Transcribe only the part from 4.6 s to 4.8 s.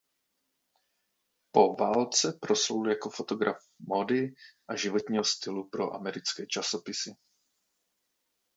a